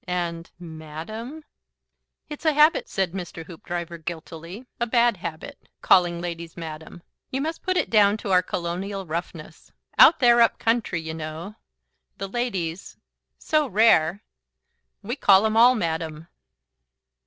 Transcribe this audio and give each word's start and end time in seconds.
"And 0.07 0.49
Madam?" 0.57 1.43
"It's 2.27 2.43
a 2.43 2.53
habit," 2.53 2.89
said 2.89 3.11
Mr. 3.11 3.45
Hoopdriver, 3.45 3.99
guiltily. 3.99 4.65
"A 4.79 4.87
bad 4.87 5.17
habit. 5.17 5.69
Calling 5.83 6.19
ladies 6.19 6.57
Madam. 6.57 7.03
You 7.29 7.39
must 7.39 7.61
put 7.61 7.77
it 7.77 7.91
down 7.91 8.17
to 8.17 8.31
our 8.31 8.41
colonial 8.41 9.05
roughness. 9.05 9.71
Out 9.99 10.17
there 10.19 10.41
up 10.41 10.57
country 10.57 10.99
y'know 10.99 11.53
the 12.17 12.27
ladies 12.27 12.97
so 13.37 13.67
rare 13.67 14.23
we 15.03 15.15
call 15.15 15.45
'em 15.45 15.55
all 15.55 15.75
Madam." 15.75 16.27